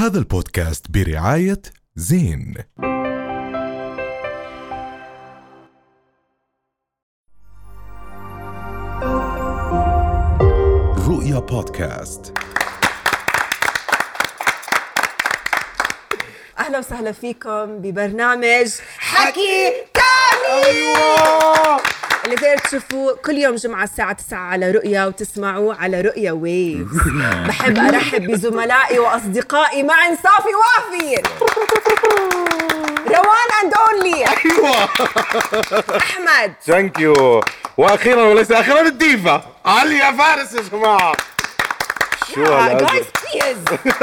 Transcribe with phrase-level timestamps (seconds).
[0.00, 1.62] هذا البودكاست برعاية
[1.96, 2.54] زين.
[11.08, 12.32] رؤيا بودكاست.
[16.58, 20.99] أهلا وسهلا فيكم ببرنامج حكي تاني
[22.40, 26.98] تقدروا تشوفوه كل يوم جمعة الساعة 9 على رؤيا وتسمعوه على رؤيا ويفز
[27.48, 31.22] بحب أرحب بزملائي وأصدقائي معا صافي وافي
[33.06, 34.88] روان and only أيوه.
[35.96, 36.54] أحمد.
[36.66, 37.40] thank you
[37.76, 39.42] وأخيرا وليس أخيرا الديفا.
[39.66, 41.16] علي يا فارس يا جماعة.
[42.34, 43.58] شو؟ guys please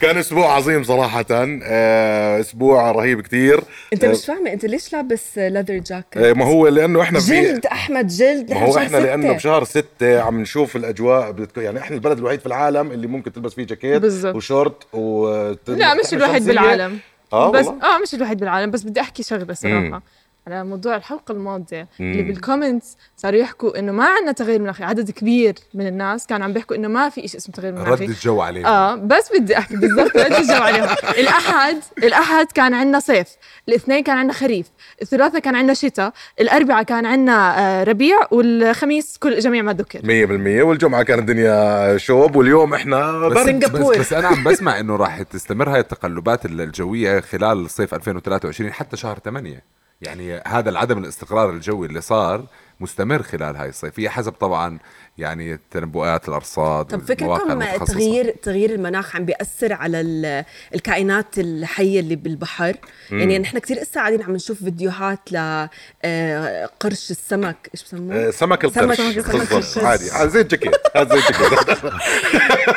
[0.00, 1.24] كان أسبوع عظيم صراحة.
[1.30, 3.60] آه، أسبوع رهيب كتير.
[3.92, 7.66] أنت مش فاهمة أنت ليش لابس leather jacket آه، ما هو لأنه إحنا في جلد
[7.66, 9.32] أحمد جلد ما هو إحنا شهر لأنه ستة.
[9.36, 11.56] بشهر ستة عم نشوف الأجواء بتك...
[11.58, 14.34] يعني إحنا البلد الوحيد في العالم اللي ممكن تلبس فيه جاكيت بالضبط.
[14.36, 15.28] وشورت و
[15.68, 16.46] لا مش الوحيد.
[16.46, 16.98] بالعالم.
[17.32, 17.94] آه بس والله.
[17.96, 20.02] آه مش الوحيد بالعالم بس بدي أحكي شغلة صراحة.
[20.46, 25.10] على موضوع الحلقة الماضية اللي بال comments صاروا يحكوا إنه ما عندنا تغير مناخي عدد
[25.10, 28.40] كبير من الناس كانوا عم بيحكوا إنه ما في شيء اسمه تغير رد مناخي الجو
[28.40, 28.66] عليهم.
[28.66, 30.88] آه بس بدي أحكي بالضبط رد الجو عليهم.
[31.20, 33.28] الاحد الأحد كان عندنا صيف
[33.68, 34.66] الاثنين كان عندنا خريف
[35.02, 40.00] الثلاثاء كان عندنا شتاء الاربعاء كان عندنا آه، ربيع والخميس كل جميع ما ذكر.
[40.00, 43.48] 100% والجمعة كانت الدنيا شوب واليوم إحنا بس.
[43.48, 48.96] بس, بس أنا عم بسمع إنه راح تستمر هاي التقلبات الجوية خلال صيف 2023 حتى
[48.96, 52.46] شهر 8 يعني هذا العدم الاستقرار الجوي اللي صار
[52.80, 54.78] مستمر خلال هاي الصيفيه حسب طبعا
[55.18, 57.62] يعني تنبؤات الأرصاد طب فكركم.
[57.84, 62.76] تغيير تغيير المناخ عم بيأثر على ال- الكائنات الحية اللي بالبحر؟
[63.10, 68.96] يعني نحن كثير إسا قاعدين عم نشوف فيديوهات لقرش السمك إيش بسموه؟ آه، سمك القرش.
[68.96, 69.78] سمك- سمك بالضبط القرش.
[69.78, 70.04] عادي.
[70.30, 70.74] زي الجاكيت.
[70.96, 71.92] هذا زي الجاكيت.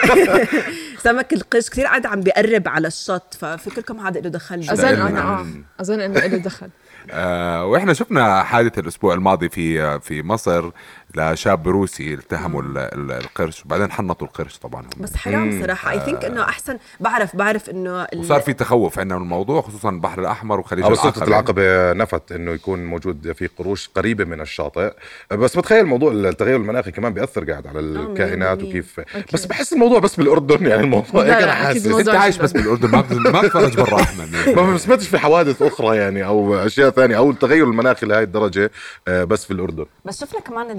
[1.04, 5.48] سمك القرش كثير قاعد عم بيقرب على الشط ففكركم هذا له دخل أظن أنا آه
[5.82, 6.70] أظن إنه له دخل.
[7.12, 10.72] آه وإحنا شفنا حادث الأسبوع الماضي في في مصر.
[11.16, 13.66] لشاب روسي التهموا ال- ال- القرش.
[13.66, 14.82] وبعدين حنطوا القرش طبعا.
[14.82, 14.90] هم.
[15.04, 15.92] بس حرام صراحة.
[15.92, 16.78] اي ثينك إنه أحسن.
[17.00, 21.24] بعرف بعرف إنه وصار في تخوف عندنا من الموضوع خصوصا البحر الأحمر وخليج بس سلطة
[21.24, 24.94] العقبه العقبة نفت إنه يكون موجود في قروش قريبة من الشاطئ.
[25.32, 29.00] بس بتخيل موضوع التغير المناخي كمان بيأثر قاعد على الكائنات مية وكيف.
[29.00, 29.24] أكيد.
[29.34, 31.88] بس بحس الموضوع بس بالأردن يعني الموضوع هيك أنا حاسس.
[31.88, 35.98] أنت عايش بس بالأردن ما بت- ما بتفرج برا احمد ما سمعتش في حوادث أخرى
[35.98, 38.72] يعني أو أشياء ثانية أو التغير المناخي لهي الدرجة
[39.08, 39.86] آه، بس في الأردن.
[40.06, 40.72] بس شفنا كمان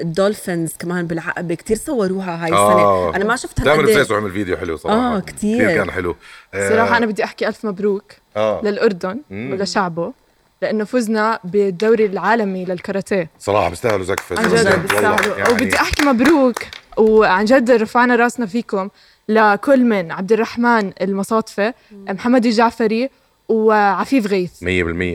[0.00, 2.68] ال dolphins كمان بالعقبة كثير صوروها هاي آه.
[3.08, 5.16] السنة أنا ما شفت تامر هالقد الفيس عمل فيديو حلو صراحة.
[5.16, 5.74] آه، كتير.
[5.74, 6.16] كان حلو.
[6.54, 8.60] آه، صراحة أنا بدي أحكي ألف مبروك آه.
[8.64, 9.52] للأردن مم.
[9.52, 10.12] ولشعبه
[10.62, 13.30] لأنه فزنا بالدوري العالمي للكاراتيه.
[13.38, 15.36] صراحة بيستاهلوا زقفه عن جد بيستاهلوا.
[15.38, 16.56] يعني وبدي أحكي مبروك
[16.96, 18.88] وعن جد رفعنا راسنا فيكم
[19.28, 23.10] لكل من عبد الرحمن المصاطفه محمد الجعفري
[23.48, 24.52] وعفيف غيث.
[24.52, 24.64] 100%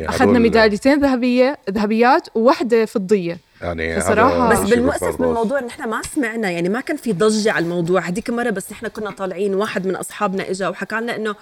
[0.09, 3.37] أخذنا ميداليتين ذهبيه ذهبيات ووحدة فضية.
[3.61, 4.51] يعني بصراحة.
[4.51, 5.27] هذا بس بالمؤسف من.
[5.27, 8.01] الموضوع إن إحنا ما سمعنا يعني ما كان في ضجة على الموضوع.
[8.01, 11.35] هذيك مرة بس إحنا كنا طالعين واحد من أصحابنا اجى وحكى لنا إنه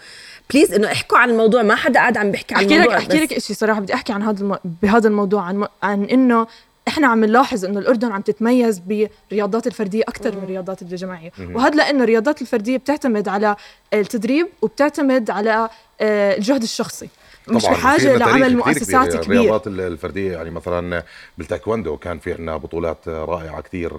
[0.54, 1.62] بليز إنه احكوا عن الموضوع.
[1.62, 3.32] ما حدا قاعد عم بيحكي عن أحكي لك الموضوع أحكي بس.
[3.32, 4.58] لك شيء صراحة بدي أحكي عن هذا الم...
[4.82, 6.48] بهذا الموضوع عن عن إنه
[6.88, 12.04] إحنا عم نلاحظ إنه الأردن عم تتميز بالرياضات الفردية أكثر من الرياضات الجماعيه وهذا لأنه
[12.04, 13.56] الرياضات الفردية بتعتمد على
[13.94, 15.70] التدريب وبتعتمد على
[16.02, 17.10] آه، الجهد الشخصي.
[17.48, 19.22] مش طبعاً، بحاجة لعمل مؤسسات كبيرة.
[19.22, 19.38] كبير.
[19.40, 20.32] الرياضات الفردية.
[20.32, 21.04] يعني مثلا
[21.38, 23.92] بالتايكوندو كان في عندنا بطولات رائعة كثير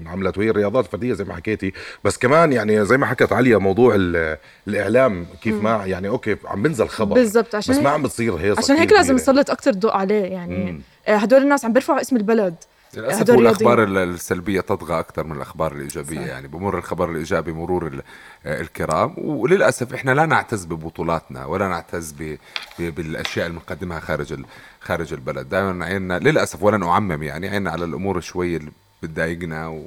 [0.00, 1.72] انعملت وهي الرياضات الفردية زي ما حكيتي.
[2.04, 4.36] بس كمان يعني زي ما حكت عليا موضوع ال-
[4.68, 7.14] الإعلام كيف ما يعني okay عم بنزل خبر.
[7.14, 9.14] بالضبط، عشان بس ما عم بتصير هيصه عشان هيك لازم.
[9.14, 10.56] نسلط أكثر ضوء عليه يعني.
[10.72, 10.80] مم.
[11.08, 12.54] آه، هدول الناس عم بيرفعوا اسم البلد.
[12.94, 18.00] للأسف الأخبار السلبية تطغى أكثر من الأخبار الإيجابية يعني بمر الخبر الإيجابي مرور
[18.46, 19.14] آه، الكرام.
[19.18, 22.38] وللأسف إحنا لا نعتز ببطولاتنا ولا نعتز ب-
[22.78, 24.44] ب- بالأشياء اللي بنقدمها خارج ال-
[24.80, 25.48] خارج البلد.
[25.48, 28.60] دائما عيننا للأسف ولن أعمم يعني عيننا على الأمور شوي
[29.02, 29.82] بتضايقنا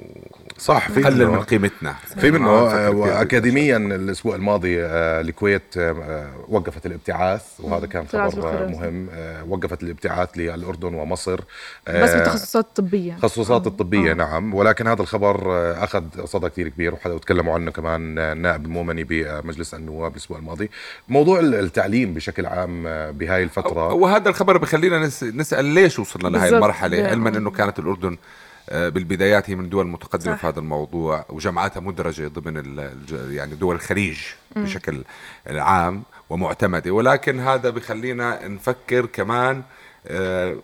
[0.58, 1.94] صح في وقلل من قيمتنا.
[2.20, 8.06] في منه آه، بفكر كيف واكاديميا الأسبوع الماضي آه، الكويت آه، وقفت الابتعاث وهذا كان
[8.08, 8.66] خبر آه،.
[8.66, 9.08] مهم.
[9.12, 11.40] آه، وقفت الابتعاث للأردن ومصر.
[11.88, 13.12] آه، بس بالتخصصات الطبية.
[13.14, 14.14] تخصصات الطبية آه.
[14.14, 14.54] نعم.
[14.54, 19.74] ولكن هذا الخبر آه، أخذ صدى كثير كبير وتكلموا عنه كمان آه، النائب المومني بمجلس
[19.74, 20.70] النواب الأسبوع الماضي.
[21.08, 23.92] موضوع التعليم بشكل عام آه، بهاي الفترة.
[23.92, 26.48] وهذا الخبر بخلينا نس- نسأل ليش وصلنا لهي.
[26.48, 27.06] المرحلة.
[27.08, 30.40] علما إنه كانت الأردن آه، بالبدايات هي من الدول المتقدمة صح.
[30.40, 32.90] في هذا الموضوع وجامعاتها مدرجة ضمن
[33.30, 34.18] يعني دول الخليج
[34.56, 35.04] بشكل
[35.46, 39.62] عام ومعتمدة ولكن هذا بخلينا نفكر كمان آه،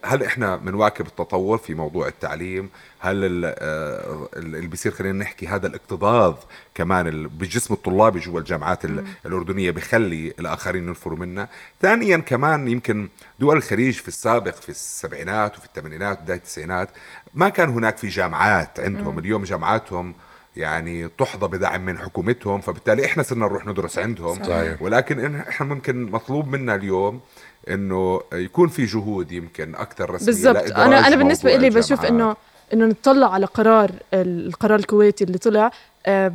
[0.05, 2.69] هل إحنا بنواكب التطور في موضوع التعليم؟
[3.01, 6.35] هل آه، اللي بيصير خلينا نحكي هذا الاكتظاظ
[6.75, 11.49] كمان بجسم الطلابي جوا الجامعات ال- الأردنية بخلي الآخرين ينفروا منا.
[11.83, 13.09] ثانيا كمان يمكن
[13.41, 16.89] دول الخليج في السابق في السبعينات وفي الثمانينات بدايه التسعينات
[17.35, 19.19] ما كان هناك في جامعات عندهم.
[19.19, 20.15] اليوم جامعاتهم
[20.57, 24.83] يعني تحظى بدعم من حكومتهم فبالتالي إحنا صرنا نروح ندرس عندهم صحيح.
[24.83, 27.21] ولكن إحنا ممكن مطلوب منا اليوم
[27.69, 32.05] إنه يكون في جهود يمكن أكثر رسمية بالضبط أنا أنا بالنسبة لي بشوف.
[32.05, 32.37] انه
[32.73, 35.71] إنه نطلع على قرار القرار الكويتي اللي طلع
[36.07, 36.33] آه،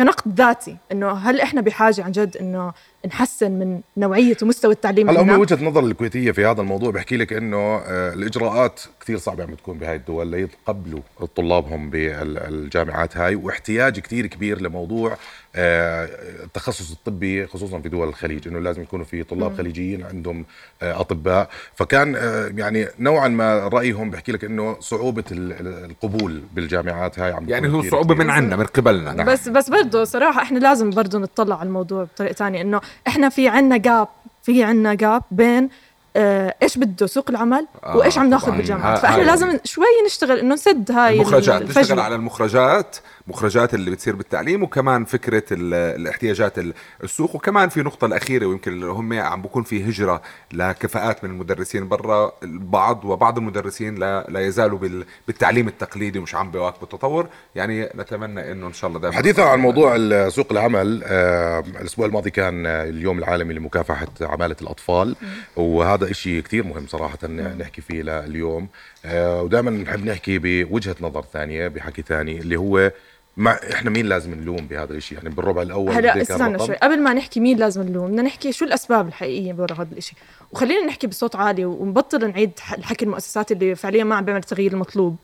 [0.00, 2.72] كنقد ذاتي إنه هل إحنا بحاجة عن جد إنه
[3.06, 7.16] نحسن من نوعية ومستوى التعليم هلا عندنا؟ هم وجهة النظر الكويتية في هذا الموضوع بحكي
[7.16, 11.00] لك إنه آه، الإجراءات كثير صعبة عم تكون بهاي الدول ليتقبلوا
[11.36, 15.16] طلابهم بالجامعات هاي واحتياج كثير كبير لموضوع
[15.56, 16.08] آه،
[16.44, 20.44] التخصص الطبي خصوصا في دول الخليج إنه لازم يكونوا في طلاب خليجيين عندهم
[20.82, 22.14] آه، أطباء فكان
[22.58, 27.68] يعني نوعا ما رأيهم بحكي لك إنه صعوبة ال- ال- القبول بالجامعات هاي عم يعني
[27.72, 28.14] هو صعوبة.
[28.14, 29.26] من عنا من قبلنا نعم.
[29.26, 33.48] بس بس برضه صراحة إحنا لازم برضه نطلع على الموضوع بطريقة ثانية إنه إحنا في
[33.48, 34.08] عنا جاب
[34.42, 35.68] في عنا جاب بين
[36.16, 38.52] آه إيش بده سوق العمل آه، وإيش عم ناخذ.
[38.52, 41.62] بالجامعات فإحنا هاي- لازم شوي نشتغل إنه نسد هاي المخرجات.
[41.78, 42.96] نشتغل على المخرجات
[43.30, 46.74] مخرجات اللي بتصير بالتعليم وكمان فكرة ال- الاحتياجات ال-
[47.04, 50.22] السوق وكمان في نقطة الأخيرة ويمكن اللي هم عم بكون في هجرة
[50.52, 56.50] لكفاءات من المدرسين برا البعض وبعض المدرسين لا, لا يزالوا بال- بالتعليم التقليدي ومش عم
[56.50, 57.28] بيواكبوا التطور.
[57.54, 59.96] يعني نتمنى إنه إن شاء الله دائما حديثا عن موضوع
[60.28, 65.16] سوق العمل آه، الأسبوع الماضي كان آه، اليوم العالمي لمكافحة عمالة الأطفال
[65.56, 68.68] وهذا إشي كثير مهم صراحة نحكي فيه لليوم
[69.04, 72.92] آه، ودائما نحب نحكي بوجهة نظر ثانية بحكي ثاني اللي هو
[73.36, 76.66] مع إحنا مين لازم نلوم بهذا الشيء يعني بالربع الأول هلا استنى.
[76.66, 80.18] شوي قبل ما نحكي مين لازم نلوم بدنا نحكي شو الأسباب الحقيقية وراء هذا الشيء
[80.52, 85.16] وخلينا نحكي بصوت عالي ونبطل نعيد الحكي المؤسسات اللي فعليا ما عم بيعمل التغيير المطلوب.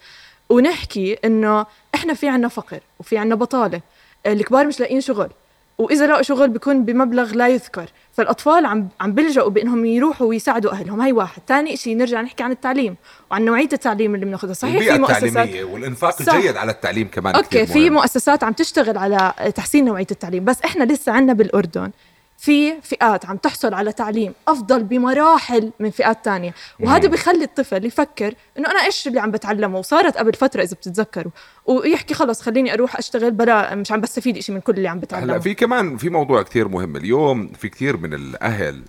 [0.49, 3.81] ونحكي إنه إحنا في عنا فقر وفي عنا بطالة.
[4.27, 5.31] الكبار مش لاقيين شغل.
[5.79, 7.87] وإذا لقوا شغل بيكون بمبلغ لا يذكر.
[8.13, 11.01] فالأطفال عم عم بيلجأوا بإنهم يروحوا ويساعدوا أهلهم.
[11.01, 11.43] هاي واحد.
[11.49, 12.97] ثاني شيء نرجع نحكي عن التعليم.
[13.31, 16.35] وعن نوعية التعليم اللي بناخذها صحيح في مؤسسات التعليمية والإنفاق صح.
[16.35, 17.91] الجيد على التعليم كمان أوكي في.
[17.91, 20.45] مؤسسات عم تشتغل على تحسين نوعية التعليم.
[20.45, 21.91] بس إحنا لسه عندنا بالأردن.
[22.39, 26.55] في فئات عم تحصل على تعليم أفضل بمراحل من فئات تانية.
[26.81, 31.33] وهذا بخلي الطفل يفكر إنه أنا إيش اللي عم بتعلمه؟ وصارت قبل فترة إذا بتتذكروا.
[31.67, 35.33] ويحكي خلص خليني أروح أشتغل بلا مش عم بستفيد شيء من كل اللي عم بتعلمه.
[35.33, 36.97] هلأ في كمان في موضوع كتير مهم.
[36.97, 38.83] اليوم في كتير من الأهل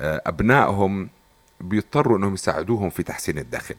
[0.00, 1.08] آه، أبنائهم
[1.60, 3.74] بيضطروا إنهم يساعدوهم في تحسين الدخل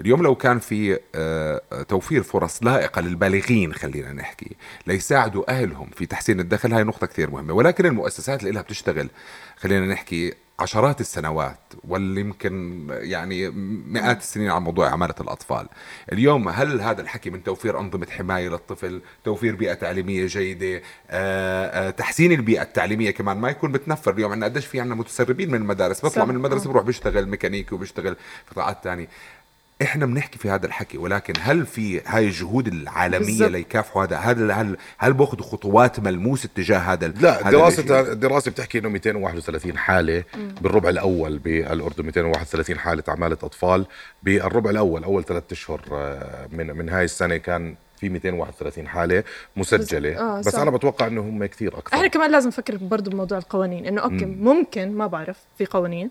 [0.00, 4.56] اليوم لو كان في آه، توفير فرص لائقة للبالغين خلينا نحكي
[4.86, 7.52] ليساعدوا أهلهم في تحسين الدخل هاي نقطة كثير مهمة.
[7.54, 9.10] ولكن المؤسسات اللي لها بتشتغل
[9.56, 11.58] خلينا نحكي عشرات السنوات
[11.88, 13.50] واللي يمكن يعني
[13.88, 15.68] مئات السنين على موضوع عمالة الأطفال.
[16.12, 21.90] اليوم هل هذا الحكي من توفير أنظمة حماية للطفل توفير بيئة تعليمية جيدة آه، آه،
[21.90, 26.00] تحسين البيئة التعليمية كمان؟ ما يكون بتنفر اليوم عندنا قديش في عندنا متسربين من المدارس
[26.00, 26.28] بيطلع صح.
[26.28, 28.16] من المدرسة بروح بيشتغل ميكانيكي وبيشتغل
[28.50, 29.08] قطاعات تانية.
[29.82, 33.50] إحنا بنحكي في هذا الحكي ولكن هل في هاي الجهود العالمية بالضبط.
[33.50, 37.80] ليكافحوا هذا هل هل هل بأخذوا خطوات ملموسة تجاه هذا لا الإشي؟
[38.12, 40.24] الدراسة بتحكي إنه 231 حالة
[40.60, 43.86] بالربع الأول بالاردن 231 حالة عمالة أطفال
[44.22, 49.24] بالربع الأول أول ثلاث أشهر آه، من من هاي السنة كان في 231 حالة
[49.56, 50.58] مسجلة بس- آه، بس, صح.
[50.60, 54.24] أنا بتوقع إنه هم كثير أكثر إحنا كمان لازم نفكر برضه بموضوع القوانين إنه أوكي
[54.24, 56.10] ممكن ما بعرف في قوانين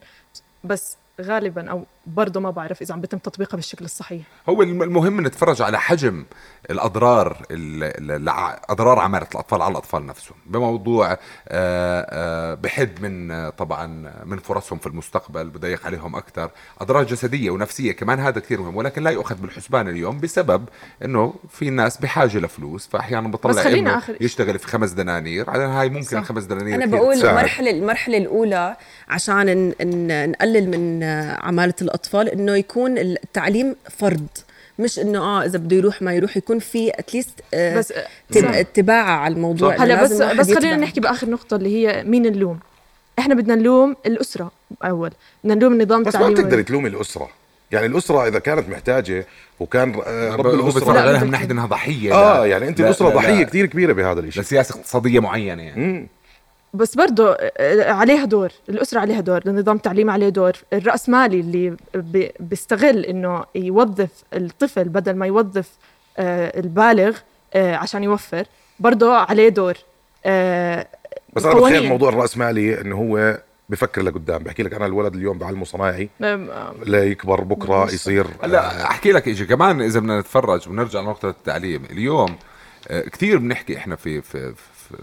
[0.63, 5.27] بس غالبا أو برضه ما بعرف إذا عم بيتم تطبيقها بالشكل الصحيح هو الم- المهم
[5.27, 6.25] نتفرج على حجم
[6.69, 11.17] الأضرار ال- ال- الع- أضرار عمالة الأطفال على الأطفال نفسهم بموضوع آه،
[11.49, 16.49] آه، بحد من طبعا من فرصهم في المستقبل بضيق عليهم أكثر
[16.81, 20.65] أضرار جسدية ونفسية كمان هذا كثير مهم ولكن لا يؤخذ بالحسبان اليوم بسبب
[21.05, 24.17] إنه في ناس بحاجة لفلوس فاحيانا بطلع بس خلينا ابنه آخر.
[24.21, 26.17] يشتغل في خمس دنانير على هاي ممكن صح.
[26.17, 27.13] الخمس دنانير أنا بقول.
[27.15, 28.75] المرحلة المرحلة الأولى
[29.07, 29.73] عشان
[30.29, 34.27] نقلل من آه، عمالة الأطفال إنه يكون التعليم فرض
[34.79, 38.49] مش إنه آه إذا بده يروح ما يروح يكون في اتليست بس آه، صح.
[38.55, 39.75] اتباع على الموضوع.
[39.75, 40.75] هلا بس بس خلينا يتبع.
[40.75, 42.59] نحكي بآخر نقطة اللي هي مين نلوم؟
[43.19, 44.51] إحنا بدنا نلوم الأسرة
[44.83, 45.11] أول
[45.43, 47.29] بدنا نلوم النظام بس ما التعليمي بتقدر تلوم الأسرة.
[47.71, 49.25] يعني الأسرة إذا كانت محتاجة
[49.59, 52.13] وكان آه، رب بدك- من ناحية إنها ضحية.
[52.13, 55.63] آه يعني انت لا- الأسرة لا- ضحية لا- كثير كبيرة بهذا الشيء لسياسة اقتصادية معينة.
[55.63, 56.07] يعني
[56.75, 60.53] بس برضه آه، عليها دور الأسرة عليها دور النظام التعليمي عليه دور.
[60.73, 65.69] الرأسمالي اللي بي- بيستغل إنه يوظف الطفل بدل ما يوظف
[66.17, 67.17] آه، البالغ
[67.53, 68.45] آه، عشان يوفر
[68.79, 69.73] برضه عليه دور.
[70.25, 70.87] آه،
[71.33, 71.55] بس أنا.
[71.55, 73.39] بتخيل موضوع الراسمالي إنه هو
[73.69, 76.09] بفكر لقدام بحكي لك أنا الولد اليوم بعلمه صنايعي.
[76.19, 80.99] نعم، آه، لا يكبر بكرة يصير هلا أحكي لك شيء كمان إذا بدنا نتفرج ونرجع
[81.01, 81.83] لنقطة التعليم.
[81.91, 82.35] اليوم
[82.87, 84.53] آه، كثير بنحكي إحنا في في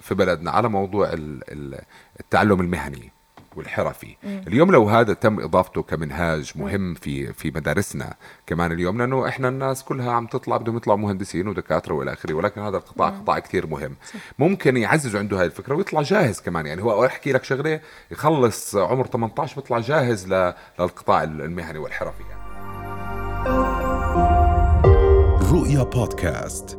[0.01, 1.81] في- بلدنا على موضوع ال- ال-
[2.21, 3.13] التعلم المهني
[3.57, 4.17] والحرفي.
[4.25, 8.15] اليوم لو هذا تم إضافته كمنهاج مهم في في مدارسنا
[8.47, 12.61] كمان اليوم لأنه إحنا الناس كلها عم تطلع بدهم يطلعوا مهندسين ودكاترة وإلى آخره ولكن
[12.61, 13.97] هذا القطاع قطاع كثير مهم.
[14.39, 16.67] ممكن يعززوا عنده هاي الفكرة ويطلع جاهز كمان.
[16.67, 22.43] يعني هو أحكي لك شغلة يخلص عمر 18 بيطلع جاهز ل- للقطاع المهني والحرفي يعني.
[25.53, 26.79] رؤيا بودكاست.